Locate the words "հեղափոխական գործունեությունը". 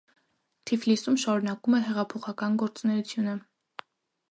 1.89-3.39